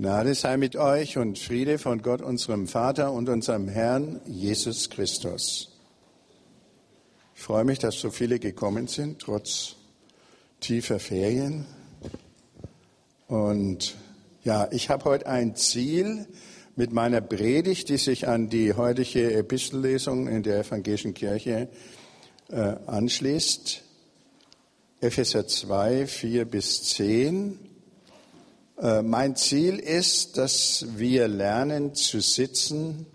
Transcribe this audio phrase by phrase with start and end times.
[0.00, 5.76] Gnade sei mit euch und Friede von Gott, unserem Vater und unserem Herrn Jesus Christus.
[7.34, 9.74] Ich freue mich, dass so viele gekommen sind, trotz
[10.60, 11.66] tiefer Ferien.
[13.26, 13.96] Und
[14.44, 16.28] ja, ich habe heute ein Ziel
[16.76, 21.68] mit meiner Predigt, die sich an die heutige Epistellesung in der evangelischen Kirche
[22.50, 23.82] äh, anschließt.
[25.00, 27.67] Epheser 2, 4 bis 10.
[28.80, 33.06] Äh, mein Ziel ist, dass wir lernen zu sitzen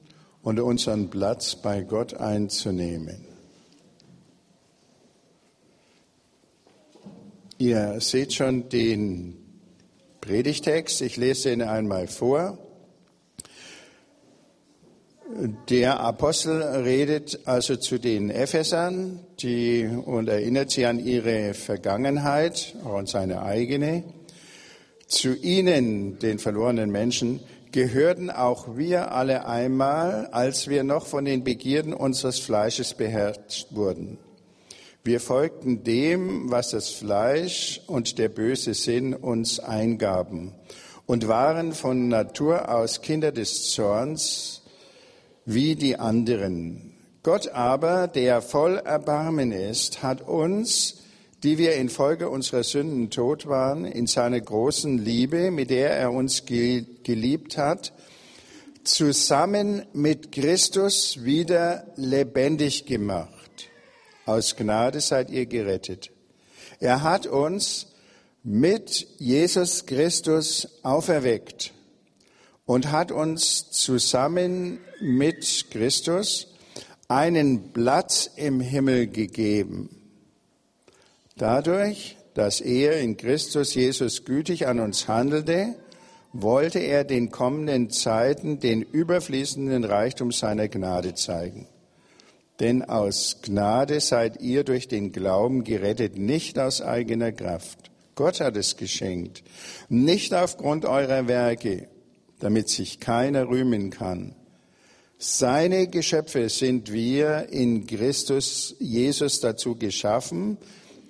[0.42, 3.26] und unseren Platz bei Gott einzunehmen.
[7.58, 9.38] Ihr seht schon den
[10.20, 11.02] Predigtext.
[11.02, 12.58] Ich lese ihn einmal vor.
[15.70, 22.95] Der Apostel redet also zu den Ephesern die, und erinnert sie an ihre Vergangenheit, auch
[22.95, 24.04] an seine eigene.
[25.13, 27.40] Zu ihnen, den verlorenen Menschen,
[27.72, 34.17] gehörten auch wir alle einmal, als wir noch von den Begierden unseres Fleisches beherrscht wurden.
[35.03, 40.55] Wir folgten dem, was das Fleisch und der böse Sinn uns eingaben
[41.05, 44.64] und waren von Natur aus Kinder des Zorns
[45.45, 46.92] wie die anderen.
[47.22, 51.03] Gott aber, der voll Erbarmen ist, hat uns
[51.44, 56.45] die wir infolge unserer Sünden tot waren, in seiner großen Liebe, mit der er uns
[56.45, 57.91] geliebt hat,
[58.86, 63.69] zusammen mit Christus wieder lebendig gemacht.
[64.25, 66.11] Aus Gnade seid ihr gerettet.
[66.80, 67.88] Er hat uns
[68.44, 71.73] mit Jesus Christus auferweckt
[72.66, 76.53] und hat uns zusammen mit Christus
[77.09, 80.03] einen Platz im Himmel gegeben
[81.36, 85.76] Dadurch, dass er in Christus Jesus gütig an uns handelte,
[86.31, 91.67] wollte er den kommenden Zeiten den überfließenden Reichtum seiner Gnade zeigen.
[92.59, 97.92] Denn aus Gnade seid ihr durch den Glauben gerettet, nicht aus eigener Kraft.
[98.15, 99.44] Gott hat es geschenkt,
[99.89, 101.88] nicht aufgrund eurer Werke,
[102.39, 104.36] damit sich keiner rühmen kann.
[105.17, 110.58] Seine Geschöpfe sind wir in Christus Jesus dazu geschaffen,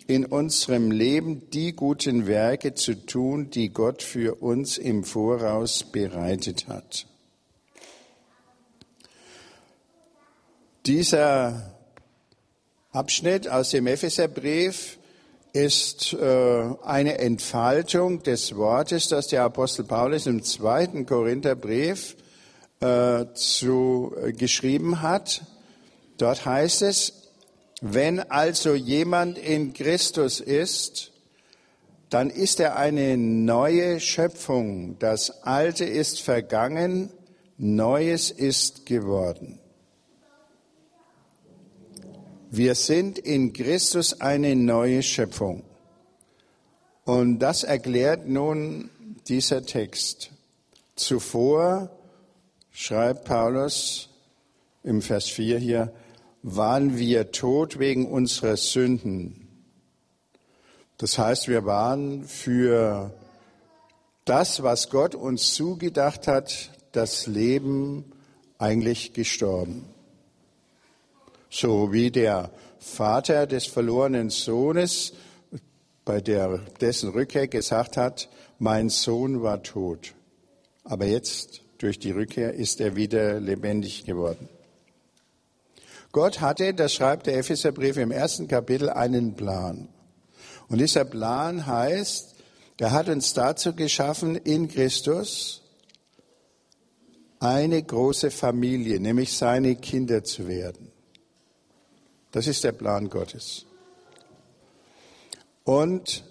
[0.07, 6.67] in unserem Leben die guten Werke zu tun, die Gott für uns im Voraus bereitet
[6.67, 7.05] hat.
[10.85, 11.73] Dieser
[12.91, 14.97] Abschnitt aus dem Epheserbrief
[15.53, 22.17] ist äh, eine Entfaltung des Wortes, das der Apostel Paulus im zweiten Korintherbrief
[22.81, 25.43] äh, zu, äh, geschrieben hat.
[26.17, 27.22] Dort heißt es,
[27.85, 31.11] wenn also jemand in Christus ist,
[32.09, 34.97] dann ist er eine neue Schöpfung.
[34.99, 37.11] Das Alte ist vergangen,
[37.57, 39.59] Neues ist geworden.
[42.51, 45.65] Wir sind in Christus eine neue Schöpfung.
[47.03, 48.91] Und das erklärt nun
[49.27, 50.31] dieser Text.
[50.95, 51.89] Zuvor
[52.71, 54.07] schreibt Paulus
[54.83, 55.93] im Vers 4 hier,
[56.43, 59.47] waren wir tot wegen unserer Sünden.
[60.97, 63.13] Das heißt, wir waren für
[64.25, 68.11] das, was Gott uns zugedacht hat, das Leben
[68.57, 69.85] eigentlich gestorben.
[71.49, 75.13] So wie der Vater des verlorenen Sohnes
[76.05, 78.29] bei der, dessen Rückkehr gesagt hat,
[78.59, 80.13] mein Sohn war tot.
[80.83, 84.49] Aber jetzt, durch die Rückkehr, ist er wieder lebendig geworden.
[86.13, 89.89] Gott hatte, das schreibt der Epheserbrief im ersten Kapitel, einen Plan.
[90.69, 92.35] Und dieser Plan heißt,
[92.77, 95.61] er hat uns dazu geschaffen, in Christus
[97.39, 100.91] eine große Familie, nämlich seine Kinder zu werden.
[102.31, 103.65] Das ist der Plan Gottes.
[105.63, 106.23] Und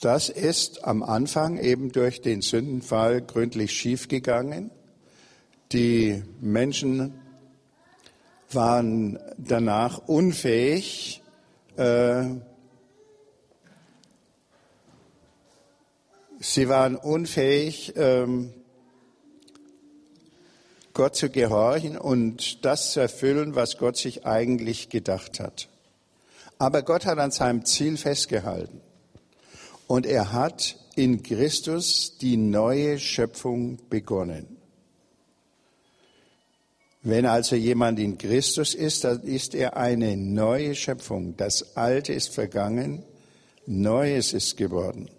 [0.00, 4.70] das ist am Anfang eben durch den Sündenfall gründlich schiefgegangen.
[5.72, 7.23] Die Menschen
[8.54, 11.22] waren danach unfähig,
[11.76, 12.24] äh,
[16.38, 18.52] sie waren unfähig, ähm,
[20.92, 25.68] Gott zu gehorchen und das zu erfüllen, was Gott sich eigentlich gedacht hat.
[26.58, 28.80] Aber Gott hat an seinem Ziel festgehalten.
[29.88, 34.56] Und er hat in Christus die neue Schöpfung begonnen.
[37.06, 41.36] Wenn also jemand in Christus ist, dann ist er eine neue Schöpfung.
[41.36, 43.02] Das Alte ist vergangen,
[43.66, 45.10] Neues ist geworden.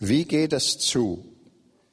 [0.00, 1.24] Wie geht das zu?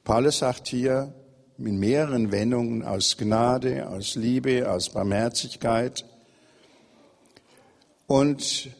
[0.02, 1.14] Paulus sagt hier
[1.58, 6.04] in mehreren Wendungen aus Gnade, aus Liebe, aus Barmherzigkeit.
[8.08, 8.70] Und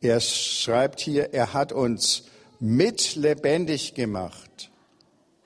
[0.00, 2.24] er schreibt hier, er hat uns
[2.60, 4.70] mit lebendig gemacht,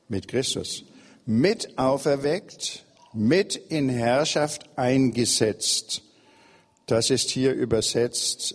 [0.08, 0.84] mit Christus,
[1.26, 6.02] mit auferweckt, mit in Herrschaft eingesetzt.
[6.86, 8.54] Das ist hier übersetzt,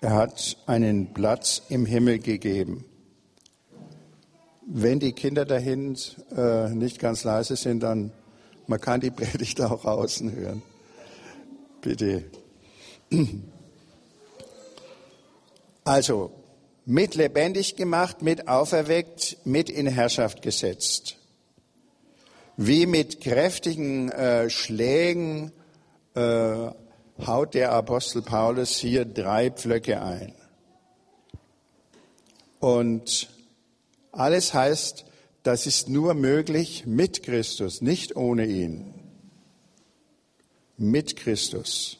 [0.00, 2.84] er hat einen Platz im Himmel gegeben.
[4.66, 5.96] Wenn die Kinder dahin
[6.36, 8.12] äh, nicht ganz leise sind, dann
[8.66, 10.62] man kann die Predigt auch außen hören.
[11.80, 12.24] Bitte.
[15.84, 16.30] Also,
[16.84, 21.16] mit lebendig gemacht, mit auferweckt, mit in Herrschaft gesetzt.
[22.64, 25.50] Wie mit kräftigen äh, Schlägen
[26.14, 26.70] äh,
[27.26, 30.32] haut der Apostel Paulus hier drei Pflöcke ein.
[32.60, 33.30] Und
[34.12, 35.04] alles heißt,
[35.42, 38.94] das ist nur möglich mit Christus, nicht ohne ihn.
[40.76, 41.98] Mit Christus.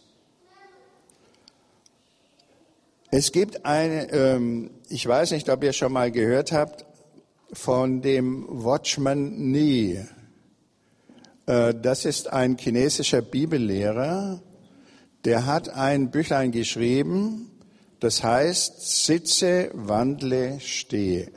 [3.10, 6.86] Es gibt eine, ähm, ich weiß nicht, ob ihr schon mal gehört habt,
[7.52, 10.06] von dem Watchman Nee.
[11.46, 14.40] Äh, das ist ein chinesischer Bibellehrer,
[15.24, 17.50] der hat ein Büchlein geschrieben,
[18.00, 21.30] das heißt Sitze, wandle, stehe.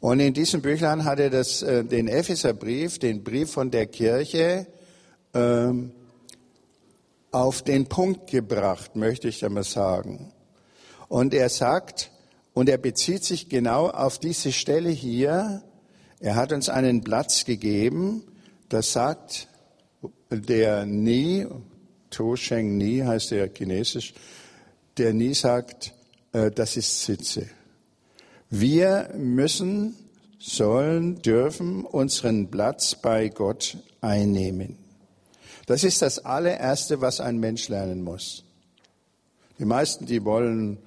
[0.00, 4.66] Und in diesem Büchlein hat er das, äh, den Epheserbrief, den Brief von der Kirche,
[5.34, 5.92] ähm,
[7.32, 10.32] auf den Punkt gebracht, möchte ich einmal sagen.
[11.08, 12.10] Und er sagt,
[12.54, 15.62] und er bezieht sich genau auf diese Stelle hier,
[16.18, 18.22] er hat uns einen Platz gegeben,
[18.70, 19.48] das sagt
[20.30, 21.46] der Ni,
[22.10, 24.14] To Sheng Ni heißt er chinesisch,
[24.96, 25.92] der Ni sagt,
[26.32, 27.46] äh, das ist Sitze.
[28.48, 29.94] Wir müssen,
[30.38, 34.78] sollen, dürfen unseren Platz bei Gott einnehmen.
[35.66, 38.44] Das ist das allererste, was ein Mensch lernen muss.
[39.58, 40.78] Die meisten, die wollen,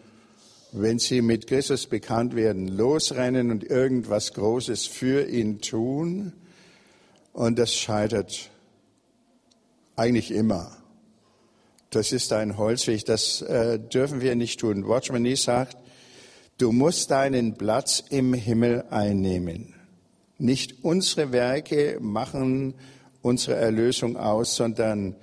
[0.72, 6.34] wenn sie mit Christus bekannt werden, losrennen und irgendwas Großes für ihn tun.
[7.34, 8.50] Und das scheitert
[9.96, 10.78] eigentlich immer.
[11.90, 14.88] Das ist ein Holzweg, das äh, dürfen wir nicht tun.
[14.88, 15.78] Watchman Nee sagt,
[16.58, 19.76] du musst deinen Platz im Himmel einnehmen.
[20.38, 22.74] Nicht unsere Werke machen
[23.22, 25.16] unsere Erlösung aus, sondern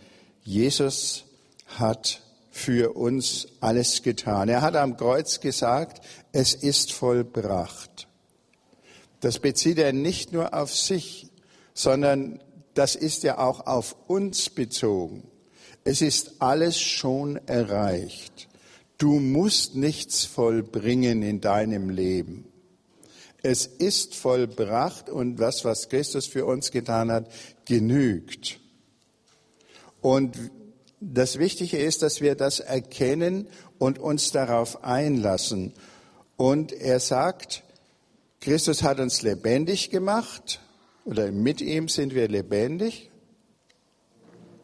[0.42, 1.24] Jesus
[1.66, 4.48] hat für uns alles getan.
[4.48, 8.08] Er hat am Kreuz gesagt, es ist vollbracht.
[9.20, 11.29] Das bezieht er nicht nur auf sich,
[11.74, 12.40] sondern
[12.74, 15.24] das ist ja auch auf uns bezogen.
[15.84, 18.48] Es ist alles schon erreicht.
[18.98, 22.46] Du musst nichts vollbringen in deinem Leben.
[23.42, 27.30] Es ist vollbracht und das, was Christus für uns getan hat,
[27.64, 28.60] genügt.
[30.02, 30.36] Und
[31.00, 35.72] das Wichtige ist, dass wir das erkennen und uns darauf einlassen.
[36.36, 37.62] Und er sagt,
[38.40, 40.60] Christus hat uns lebendig gemacht
[41.04, 43.10] oder mit ihm sind wir lebendig.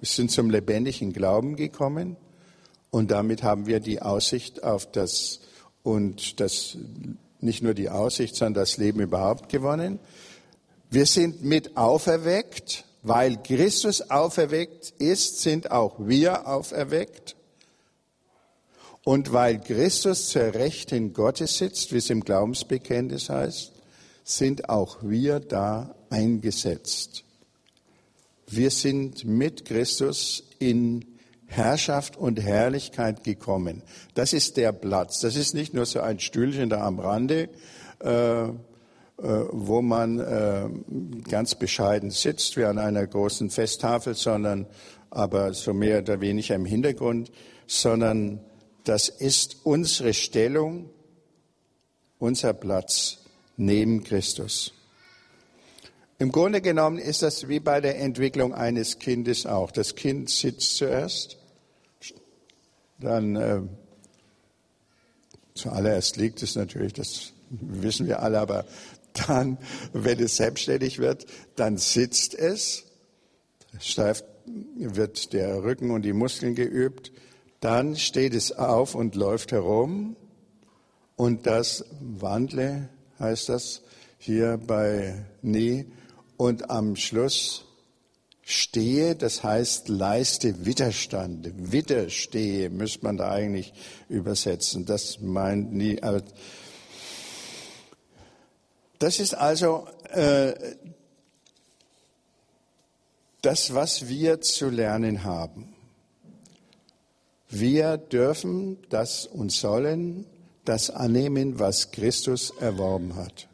[0.00, 2.16] Wir sind zum lebendigen Glauben gekommen
[2.90, 5.40] und damit haben wir die Aussicht auf das
[5.82, 6.76] und das
[7.40, 9.98] nicht nur die Aussicht, sondern das Leben überhaupt gewonnen.
[10.90, 17.36] Wir sind mit auferweckt, weil Christus auferweckt ist, sind auch wir auferweckt.
[19.04, 23.75] Und weil Christus zur Rechten Gottes sitzt, wie es im Glaubensbekenntnis heißt,
[24.26, 27.22] sind auch wir da eingesetzt.
[28.48, 31.04] Wir sind mit Christus in
[31.46, 33.84] Herrschaft und Herrlichkeit gekommen.
[34.14, 35.20] Das ist der Platz.
[35.20, 37.48] Das ist nicht nur so ein Stühlchen da am Rande,
[38.00, 38.52] äh, äh,
[39.16, 40.68] wo man äh,
[41.30, 44.66] ganz bescheiden sitzt wie an einer großen Festtafel, sondern
[45.08, 47.30] aber so mehr oder weniger im Hintergrund,
[47.68, 48.40] sondern
[48.82, 50.90] das ist unsere Stellung,
[52.18, 53.18] unser Platz
[53.56, 54.72] neben Christus.
[56.18, 59.70] Im Grunde genommen ist das wie bei der Entwicklung eines Kindes auch.
[59.70, 61.36] Das Kind sitzt zuerst,
[62.98, 63.60] dann äh,
[65.54, 68.64] zuallererst liegt es natürlich, das wissen wir alle, aber
[69.26, 69.58] dann,
[69.92, 72.84] wenn es selbstständig wird, dann sitzt es,
[73.78, 74.24] steif
[74.76, 77.12] wird der Rücken und die Muskeln geübt,
[77.60, 80.16] dann steht es auf und läuft herum
[81.16, 83.82] und das Wandle heißt das
[84.18, 85.86] hier bei Nie
[86.36, 87.64] und am Schluss
[88.42, 91.50] stehe, das heißt leiste Widerstand.
[91.72, 93.72] Widerstehe müsste man da eigentlich
[94.08, 94.86] übersetzen.
[94.86, 96.00] Das meint nie.
[98.98, 100.54] Das ist also äh,
[103.42, 105.74] das, was wir zu lernen haben.
[107.48, 110.26] Wir dürfen das und sollen
[110.68, 113.48] das annehmen, was Christus erworben hat.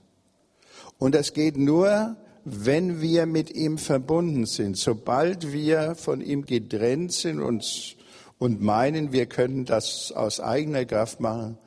[0.99, 4.77] Und das geht nur, wenn wir mit ihm verbunden sind.
[4.77, 7.97] Sobald wir von ihm getrennt sind und,
[8.39, 11.59] und meinen, wir können das aus eigener Kraft machen,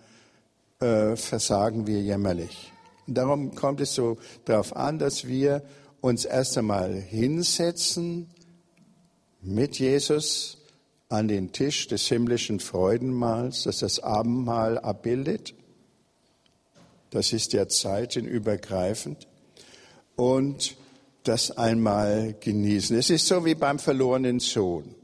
[0.80, 2.72] äh, versagen wir jämmerlich.
[3.08, 5.64] Und darum kommt es so darauf an, dass wir
[6.02, 8.30] uns erst einmal hinsetzen
[9.42, 10.58] mit Jesus
[11.10, 15.54] an den Tisch des himmlischen Freudenmahls, das das Abendmahl abbildet.
[17.12, 19.28] Das ist ja zeitenübergreifend
[20.16, 20.76] und
[21.24, 22.98] das einmal genießen.
[22.98, 24.96] Es ist so wie beim verlorenen Sohn.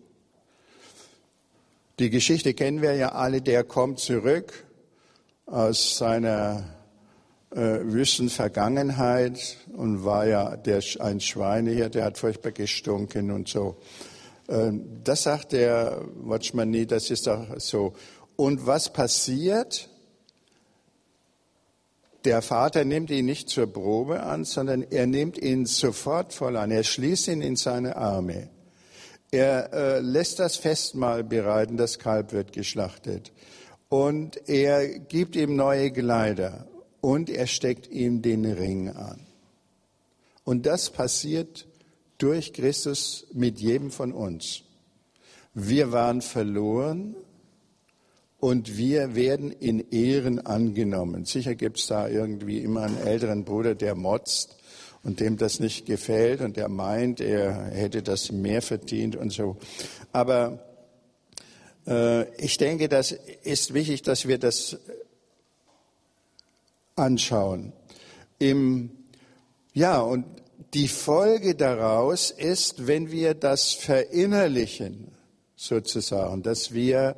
[1.99, 4.65] Die Geschichte kennen wir ja alle, der kommt zurück
[5.45, 6.63] aus seiner
[7.51, 13.77] äh, Wüstenvergangenheit und war ja der, ein Schweine der hat furchtbar gestunken und so.
[14.47, 14.71] Äh,
[15.03, 17.93] das sagt der Watchman nie, das ist doch so.
[18.35, 19.89] Und was passiert?
[22.23, 26.69] Der Vater nimmt ihn nicht zur Probe an, sondern er nimmt ihn sofort voll an.
[26.69, 28.49] Er schließt ihn in seine Arme.
[29.31, 33.31] Er äh, lässt das Festmahl bereiten, das Kalb wird geschlachtet.
[33.89, 36.67] Und er gibt ihm neue Kleider
[36.99, 39.25] und er steckt ihm den Ring an.
[40.43, 41.65] Und das passiert
[42.21, 44.63] durch Christus mit jedem von uns.
[45.53, 47.15] Wir waren verloren,
[48.41, 51.25] und wir werden in Ehren angenommen.
[51.25, 54.57] Sicher gibt es da irgendwie immer einen älteren Bruder, der motzt
[55.03, 59.57] und dem das nicht gefällt und der meint, er hätte das mehr verdient und so.
[60.11, 60.59] Aber
[61.85, 64.79] äh, ich denke, das ist wichtig, dass wir das
[66.95, 67.73] anschauen.
[68.39, 68.89] Im,
[69.73, 70.25] ja, und
[70.73, 75.11] die Folge daraus ist, wenn wir das verinnerlichen,
[75.55, 77.15] sozusagen, dass wir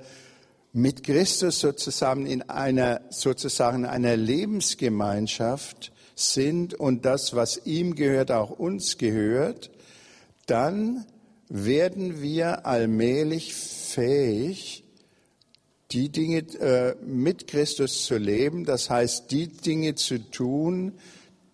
[0.73, 8.49] mit Christus sozusagen in einer, sozusagen einer Lebensgemeinschaft sind und das, was ihm gehört, auch
[8.49, 9.71] uns gehört,
[10.45, 11.05] dann
[11.47, 14.83] werden wir allmählich fähig,
[15.91, 20.93] die Dinge äh, mit Christus zu leben, das heißt, die Dinge zu tun,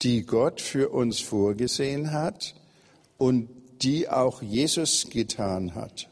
[0.02, 2.56] die Gott für uns vorgesehen hat
[3.18, 3.50] und
[3.82, 6.10] die auch Jesus getan hat.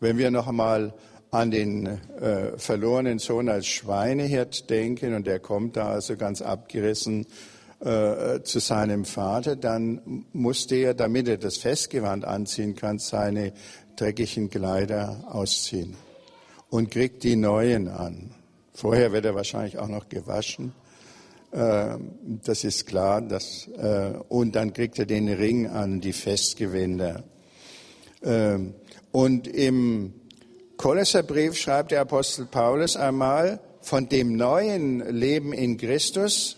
[0.00, 0.94] Wenn wir noch einmal
[1.30, 7.26] an den äh, verlorenen Sohn als Schweinehirt denken und er kommt da also ganz abgerissen
[7.80, 13.52] äh, zu seinem Vater, dann musste er, damit er das Festgewand anziehen kann, seine
[13.96, 15.94] dreckigen Kleider ausziehen
[16.70, 18.30] und kriegt die neuen an.
[18.72, 20.72] Vorher wird er wahrscheinlich auch noch gewaschen.
[21.56, 21.96] Äh,
[22.44, 23.22] das ist klar.
[23.22, 27.24] Das, äh, und dann kriegt er den Ring an, die Festgewänder.
[28.22, 28.74] Ähm,
[29.10, 30.12] und im
[30.76, 36.56] Kolosserbrief schreibt der Apostel Paulus einmal, von dem neuen Leben in Christus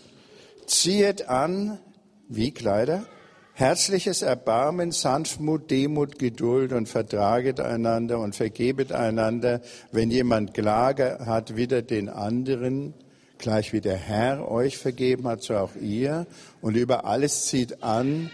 [0.65, 1.79] ziehet an,
[2.27, 3.05] wie Kleider,
[3.53, 11.55] herzliches Erbarmen, Sanftmut, Demut, Geduld und vertraget einander und vergebet einander, wenn jemand Klage hat,
[11.55, 12.93] wieder den anderen,
[13.39, 16.27] gleich wie der Herr euch vergeben hat, so auch ihr.
[16.61, 18.29] Und über alles zieht an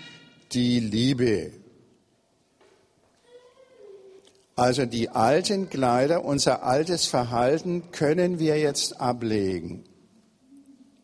[0.51, 1.51] die Liebe,
[4.55, 9.83] also die alten Kleider, unser altes Verhalten können wir jetzt ablegen.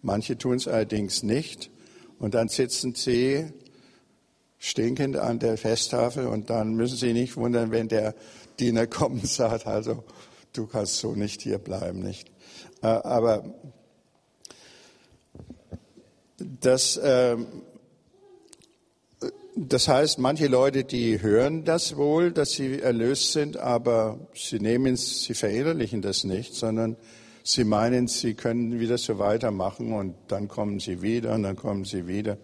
[0.01, 1.69] Manche tun es allerdings nicht.
[2.17, 3.51] Und dann sitzen sie
[4.57, 8.15] stinkend an der Festtafel und dann müssen sie nicht wundern, wenn der
[8.59, 10.03] Diener kommt und sagt, also
[10.53, 12.31] du kannst so nicht hier bleiben, nicht?
[12.81, 13.53] Äh, aber
[16.59, 17.47] das ähm,
[19.55, 24.93] das heißt, manche Leute, die hören das wohl, dass sie erlöst sind, aber sie nehmen
[24.93, 26.95] es, sie verinnerlichen das nicht, sondern
[27.43, 31.83] sie meinen, sie können wieder so weitermachen und dann kommen sie wieder und dann kommen
[31.83, 32.37] sie wieder.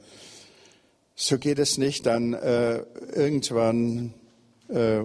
[1.15, 2.05] So geht es nicht.
[2.05, 2.83] Dann äh,
[3.15, 4.13] irgendwann
[4.67, 4.99] äh,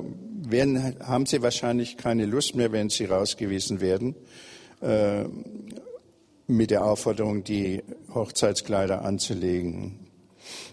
[0.45, 4.17] werden, haben sie wahrscheinlich keine Lust mehr, wenn sie rausgewiesen werden,
[4.81, 5.25] äh,
[6.49, 7.83] mit der Aufforderung, die
[8.15, 10.07] Hochzeitskleider anzulegen,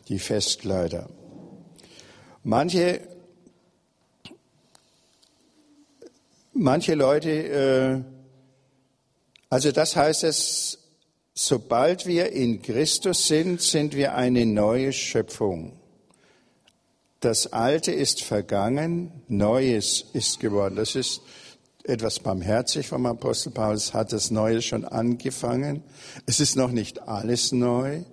[0.07, 1.09] die Festkleider.
[2.43, 3.01] Manche,
[6.53, 8.03] manche Leute, äh,
[9.49, 10.79] also das heißt es,
[11.33, 15.79] sobald wir in Christus sind, sind wir eine neue Schöpfung.
[17.19, 20.75] Das Alte ist vergangen, Neues ist geworden.
[20.75, 21.21] Das ist
[21.89, 25.83] etwas barmherzig vom Apostel Paulus, hat das Neue schon angefangen.
[26.25, 28.03] Es ist noch nicht alles neu.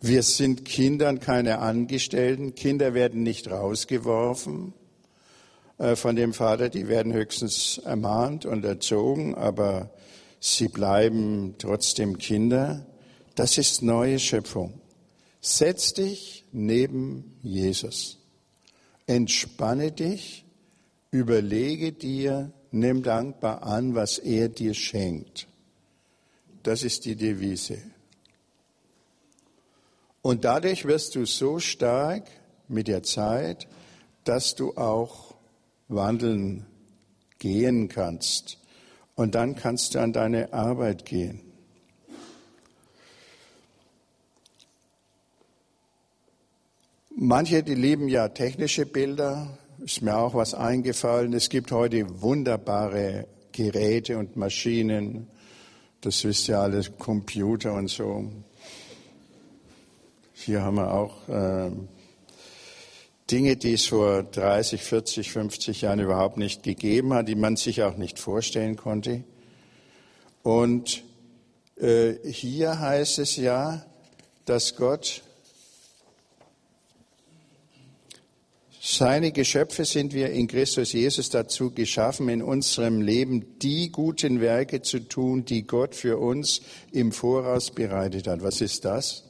[0.00, 2.54] Wir sind Kindern keine Angestellten.
[2.54, 4.72] Kinder werden nicht rausgeworfen
[5.78, 6.68] äh, von dem Vater.
[6.68, 9.90] Die werden höchstens ermahnt und erzogen, aber
[10.40, 12.86] sie bleiben trotzdem Kinder.
[13.34, 14.80] Das ist neue Schöpfung.
[15.40, 18.18] Setz dich neben Jesus.
[19.06, 20.44] Entspanne dich,
[21.10, 25.46] überlege dir, nimm dankbar an, was er dir schenkt.
[26.62, 27.78] Das ist die Devise.
[30.22, 32.24] Und dadurch wirst du so stark
[32.68, 33.68] mit der Zeit,
[34.24, 35.34] dass du auch
[35.88, 36.66] wandeln,
[37.38, 38.58] gehen kannst.
[39.14, 41.40] Und dann kannst du an deine Arbeit gehen.
[47.14, 49.56] Manche, die lieben ja technische Bilder.
[49.86, 51.32] Ist mir auch was eingefallen.
[51.32, 55.28] Es gibt heute wunderbare Geräte und Maschinen.
[56.00, 58.28] Das wisst ihr alle, Computer und so.
[60.32, 61.70] Hier haben wir auch äh,
[63.30, 67.84] Dinge, die es vor 30, 40, 50 Jahren überhaupt nicht gegeben hat, die man sich
[67.84, 69.22] auch nicht vorstellen konnte.
[70.42, 71.04] Und
[71.76, 73.86] äh, hier heißt es ja,
[74.46, 75.22] dass Gott
[78.98, 84.80] Seine Geschöpfe sind wir in Christus Jesus dazu geschaffen, in unserem Leben die guten Werke
[84.80, 86.62] zu tun, die Gott für uns
[86.92, 88.42] im Voraus bereitet hat.
[88.42, 89.24] Was ist das?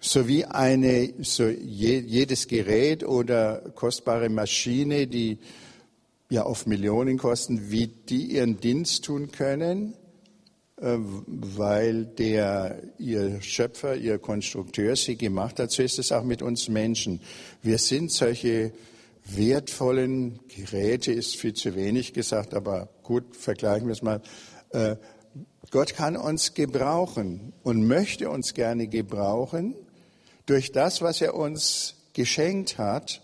[0.00, 5.36] So wie eine, so jedes Gerät oder kostbare Maschine, die
[6.30, 9.92] ja oft Millionen kosten, wie die ihren Dienst tun können,
[10.78, 15.70] weil der, ihr Schöpfer, ihr Konstrukteur sie gemacht hat.
[15.70, 17.20] So ist es auch mit uns Menschen.
[17.62, 18.72] Wir sind solche
[19.24, 24.20] wertvollen Geräte, ist viel zu wenig gesagt, aber gut, vergleichen wir es mal.
[24.70, 24.96] Äh,
[25.70, 29.74] Gott kann uns gebrauchen und möchte uns gerne gebrauchen
[30.44, 33.22] durch das, was er uns geschenkt hat.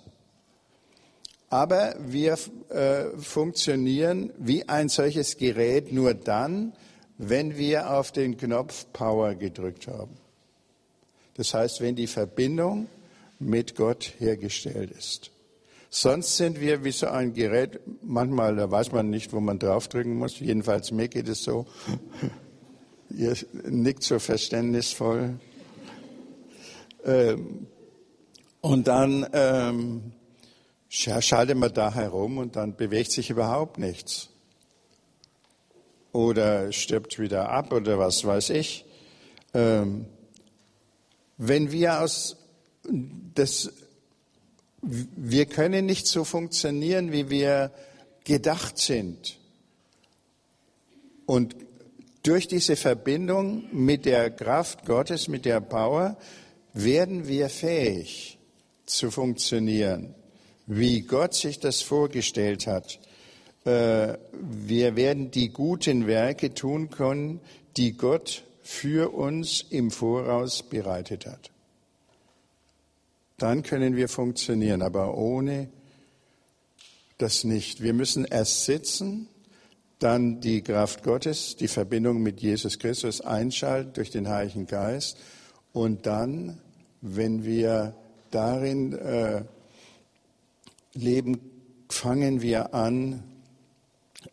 [1.51, 2.37] Aber wir
[2.71, 6.73] äh, funktionieren wie ein solches Gerät nur dann,
[7.25, 10.17] wenn wir auf den Knopf Power gedrückt haben.
[11.35, 12.89] Das heißt, wenn die Verbindung
[13.39, 15.31] mit Gott hergestellt ist.
[15.89, 20.17] Sonst sind wir wie so ein Gerät, manchmal da weiß man nicht, wo man draufdrücken
[20.17, 20.41] muss.
[20.41, 21.67] Jedenfalls mir geht es so.
[23.11, 23.37] Ihr
[23.69, 25.39] nickt so verständnisvoll.
[27.05, 27.67] Ähm,
[28.61, 30.13] und dann ähm,
[30.89, 34.32] schaltet man da herum und dann bewegt sich überhaupt nichts
[36.13, 38.85] oder stirbt wieder ab oder was weiß ich.
[39.55, 40.07] Ähm,
[41.39, 42.37] wenn wir aus
[43.35, 43.73] das,
[44.83, 47.73] wir können nicht so funktionieren, wie wir
[48.25, 49.39] gedacht sind.
[51.27, 51.57] Und
[52.23, 56.17] durch diese Verbindung mit der Kraft Gottes, mit der Power,
[56.73, 58.39] werden wir fähig
[58.87, 60.15] zu funktionieren,
[60.67, 63.01] wie Gott sich das vorgestellt hat.
[63.65, 67.41] Äh, wir werden die guten Werke tun können,
[67.77, 71.51] die Gott für uns im Voraus bereitet hat.
[73.39, 75.69] Dann können wir funktionieren, aber ohne
[77.19, 77.83] das nicht.
[77.83, 79.29] Wir müssen erst sitzen,
[79.99, 85.17] dann die Kraft Gottes, die Verbindung mit Jesus Christus einschalten durch den Heiligen Geist
[85.73, 86.59] und dann,
[87.01, 87.95] wenn wir
[88.31, 89.45] darin äh,
[90.95, 91.41] leben,
[91.89, 93.23] fangen wir an,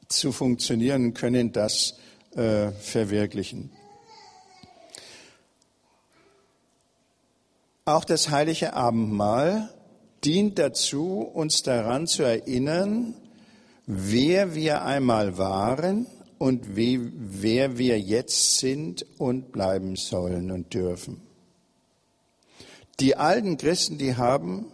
[0.08, 1.95] zu funktionieren, können das
[2.36, 3.71] äh, verwirklichen.
[7.86, 9.73] Auch das heilige Abendmahl
[10.23, 13.15] dient dazu, uns daran zu erinnern,
[13.88, 16.06] wer wir einmal waren
[16.38, 21.21] und wie, wer wir jetzt sind und bleiben sollen und dürfen.
[22.99, 24.71] Die alten Christen, die haben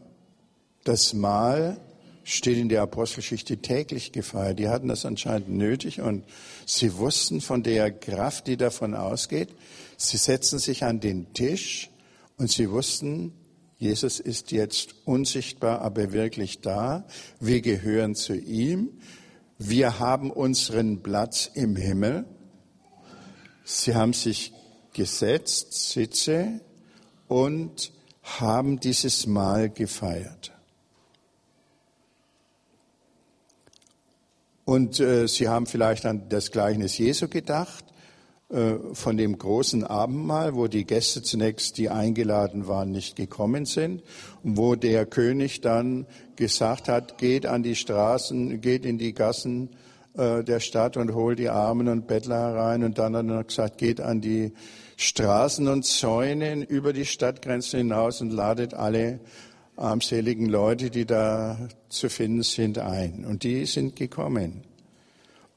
[0.84, 1.78] das Mahl
[2.26, 4.60] steht in der Apostelgeschichte täglich gefeiert.
[4.60, 6.24] Die hatten das anscheinend nötig und
[6.66, 9.50] sie wussten von der Kraft, die davon ausgeht.
[9.96, 11.92] Sie setzten sich an den Tisch
[12.38, 13.32] und sie wussten,
[13.78, 17.06] Jesus ist jetzt unsichtbar, aber wirklich da.
[17.40, 18.90] Wir gehören zu ihm.
[19.60, 22.26] Wir haben unseren Platz im Himmel.
[23.64, 24.52] Sie haben sich
[24.94, 26.60] gesetzt, Sitze
[27.28, 27.92] und
[28.24, 30.55] haben dieses Mal gefeiert.
[34.66, 37.86] Und äh, Sie haben vielleicht an das Gleichnis Jesu gedacht,
[38.50, 44.04] äh, von dem großen Abendmahl, wo die Gäste zunächst, die eingeladen waren, nicht gekommen sind,
[44.44, 49.70] und wo der König dann gesagt hat, geht an die Straßen, geht in die Gassen,
[50.18, 52.84] äh, der Stadt und holt die Armen und Bettler herein.
[52.84, 54.54] Und dann hat er gesagt, geht an die
[54.98, 59.20] Straßen und Zäune über die Stadtgrenzen hinaus und ladet alle
[59.76, 63.26] armseligen Leute, die da zu finden sind, ein.
[63.26, 64.64] Und die sind gekommen.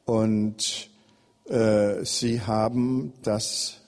[0.04, 0.90] Und
[1.48, 3.80] äh, sie haben das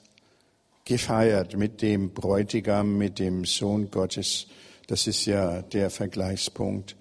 [0.85, 4.47] gefeiert mit dem Bräutigam, mit dem Sohn Gottes.
[4.87, 6.95] Das ist ja der Vergleichspunkt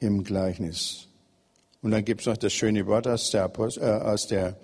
[0.00, 1.08] im Gleichnis.
[1.82, 4.56] Und dann gibt es noch das schöne Wort aus der, Apost äh, aus der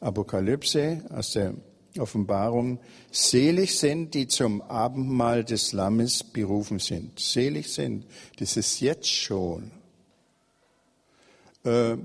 [0.00, 1.54] Apokalypse, aus der
[1.98, 2.78] Offenbarung.
[3.10, 7.18] Selig sind, die zum Abendmahl des Lammes berufen sind.
[7.18, 8.06] Selig sind.
[8.38, 9.72] Das ist jetzt schon.
[11.64, 11.96] Äh,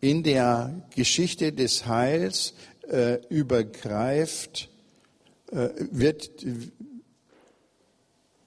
[0.00, 2.54] in der Geschichte des Heils
[2.88, 4.68] äh, übergreift,
[5.50, 6.30] äh, wird,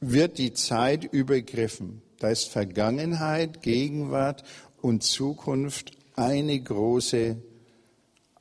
[0.01, 2.01] wird die Zeit übergriffen.
[2.19, 4.43] Da ist Vergangenheit, Gegenwart
[4.81, 7.37] und Zukunft eine große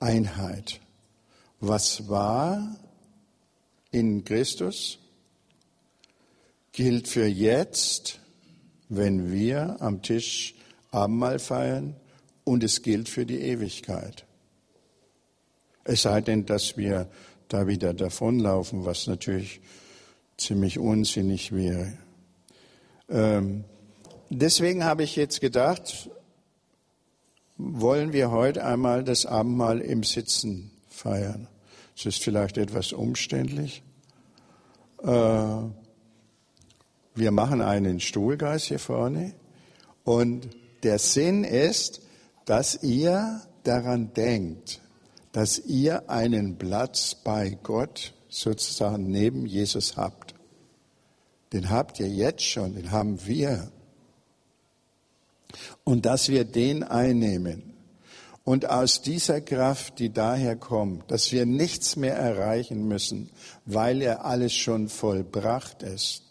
[0.01, 0.81] Einheit.
[1.67, 2.77] Was war
[3.91, 4.99] in Christus,
[6.73, 8.19] gilt für jetzt,
[8.91, 10.55] wenn wir am Tisch
[10.91, 11.97] Abendmahl feiern,
[12.45, 14.27] und es gilt für die Ewigkeit.
[15.85, 17.09] Es sei denn, dass wir
[17.49, 19.63] da wieder davonlaufen, was natürlich
[20.37, 21.97] ziemlich unsinnig wäre.
[23.09, 23.65] Ähm,
[24.29, 26.11] deswegen habe ich jetzt gedacht,
[27.57, 31.49] wollen wir heute einmal das Abendmahl im Sitzen feiern.
[31.97, 33.83] Es ist vielleicht etwas umständlich.
[35.03, 35.07] Äh,
[37.15, 39.35] wir machen einen Stuhlgeist hier vorne
[40.03, 40.49] und
[40.83, 42.03] der Sinn ist,
[42.45, 44.81] dass ihr daran denkt,
[45.33, 50.35] dass ihr einen Platz bei Gott sozusagen neben Jesus habt.
[51.53, 53.71] Den habt ihr jetzt schon, den haben wir
[55.85, 57.74] und dass wir den einnehmen.
[58.45, 63.31] Und aus dieser Kraft, die daher kommt, dass wir nichts mehr erreichen müssen,
[63.65, 66.23] weil er alles schon vollbracht ist,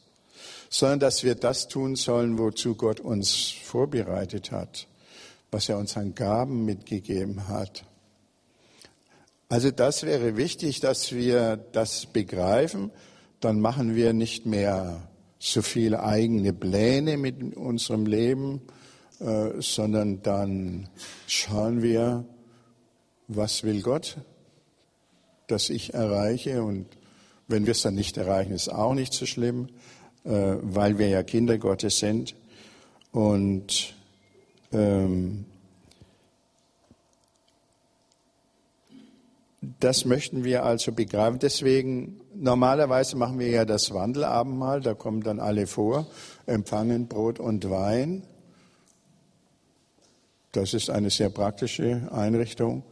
[0.70, 4.88] sondern dass wir das tun sollen, wozu Gott uns vorbereitet hat,
[5.50, 7.84] was er uns an Gaben mitgegeben hat.
[9.50, 12.92] Also das wäre wichtig, dass wir das begreifen.
[13.40, 15.08] Dann machen wir nicht mehr
[15.40, 18.62] so viele eigene Pläne mit unserem Leben,
[19.24, 20.90] äh, sondern dann
[21.28, 22.26] schauen wir,
[23.28, 24.18] was will Gott,
[25.48, 26.64] dass ich erreiche.
[26.64, 26.88] Und
[27.48, 29.70] wenn wir es dann nicht erreichen, ist auch nicht so schlimm,
[30.26, 32.36] äh, weil wir ja Kinder Gottes sind.
[33.12, 33.96] Und
[34.74, 35.46] ähm,
[39.80, 41.40] das möchten wir also begreifen.
[41.40, 46.08] Deswegen, normalerweise machen wir ja das Wandelabendmahl, da kommen dann alle vor,
[46.46, 48.24] empfangen Brot und Wein.
[50.54, 52.84] Das ist eine sehr praktische Einrichtung.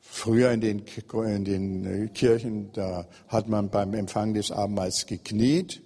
[0.00, 5.82] Früher in den, in den Kirchen, da hat man beim Empfang des Abendmahls gekniet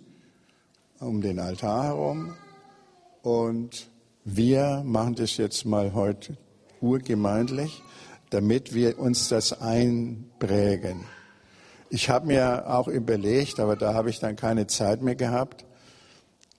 [1.00, 2.35] um den Altar herum.
[3.22, 3.88] Und
[4.24, 6.37] wir machen das jetzt mal heute
[6.83, 7.83] urgemeindlich,
[8.29, 11.05] damit wir uns das einprägen.
[11.88, 15.64] Ich habe mir auch überlegt, aber da habe ich dann keine Zeit mehr gehabt,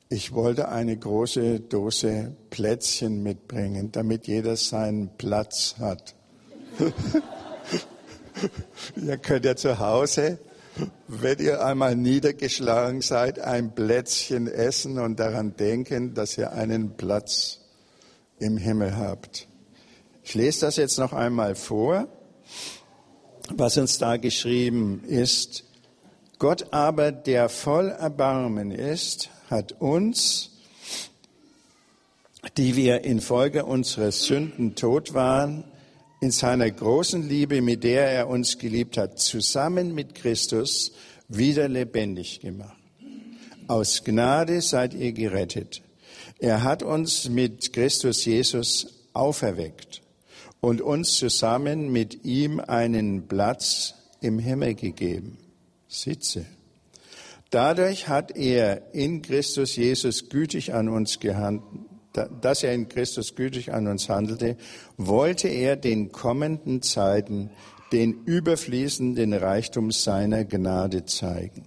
[0.09, 6.15] ich wollte eine große Dose Plätzchen mitbringen, damit jeder seinen Platz hat.
[8.95, 10.39] ihr könnt ja zu Hause,
[11.07, 17.59] wenn ihr einmal niedergeschlagen seid, ein Plätzchen essen und daran denken, dass ihr einen Platz
[18.39, 19.47] im Himmel habt.
[20.23, 22.07] Ich lese das jetzt noch einmal vor,
[23.49, 25.63] was uns da geschrieben ist.
[26.37, 30.51] Gott aber, der voll Erbarmen ist, hat uns,
[32.57, 35.63] die wir infolge unserer Sünden tot waren,
[36.19, 40.91] in seiner großen Liebe, mit der er uns geliebt hat, zusammen mit Christus
[41.27, 42.75] wieder lebendig gemacht.
[43.67, 45.81] Aus Gnade seid ihr gerettet.
[46.39, 50.01] Er hat uns mit Christus Jesus auferweckt
[50.61, 55.37] und uns zusammen mit ihm einen Platz im Himmel gegeben.
[55.87, 56.45] Sitze.
[57.49, 61.63] Dadurch hat er in Christus Jesus gütig an uns gehandelt,
[62.41, 64.57] dass er in Christus gütig an uns handelte,
[64.97, 67.51] wollte er den kommenden Zeiten
[67.91, 71.65] den überfließenden Reichtum seiner Gnade zeigen.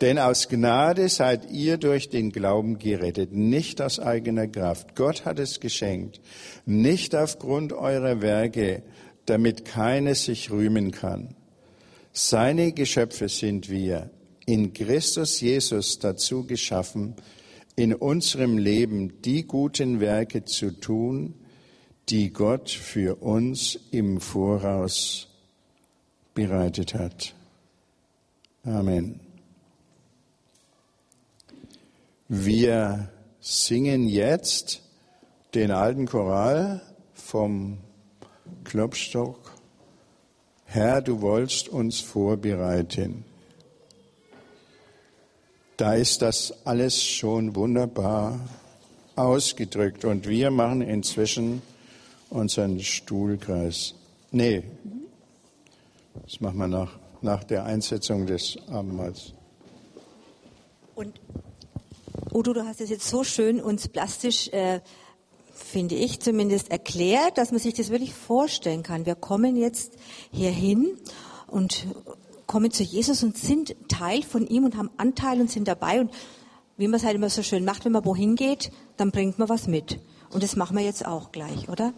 [0.00, 4.96] Denn aus Gnade seid ihr durch den Glauben gerettet, nicht aus eigener Kraft.
[4.96, 6.20] Gott hat es geschenkt,
[6.66, 8.82] nicht aufgrund eurer Werke,
[9.24, 11.34] damit keines sich rühmen kann.
[12.16, 14.08] Seine Geschöpfe sind wir,
[14.46, 17.16] in Christus Jesus dazu geschaffen,
[17.74, 21.34] in unserem Leben die guten Werke zu tun,
[22.08, 25.26] die Gott für uns im Voraus
[26.34, 27.34] bereitet hat.
[28.62, 29.18] Amen.
[32.28, 34.82] Wir singen jetzt
[35.54, 36.80] den alten Choral
[37.12, 37.78] vom
[38.62, 39.53] Klopstock.
[40.74, 43.24] Herr, du wollst uns vorbereiten.
[45.76, 48.40] Da ist das alles schon wunderbar
[49.14, 51.62] ausgedrückt und wir machen inzwischen
[52.28, 53.94] unseren Stuhlkreis.
[54.32, 54.64] Nee,
[56.20, 59.32] das machen wir nach, nach der Einsetzung des Abendmahls.
[60.96, 61.20] Und
[62.32, 64.80] Udo, du hast es jetzt so schön uns plastisch, äh,
[65.54, 69.06] finde ich zumindest, erklärt, dass man sich das wirklich vorstellen kann.
[69.06, 69.92] Wir kommen jetzt
[70.30, 70.98] hierhin
[71.46, 71.86] und
[72.46, 76.00] kommen zu Jesus und sind Teil von ihm und haben Anteil und sind dabei.
[76.00, 76.10] Und
[76.76, 79.48] wie man es halt immer so schön macht, wenn man wohin geht, dann bringt man
[79.48, 80.00] was mit.
[80.30, 81.94] Und das machen wir jetzt auch gleich, oder?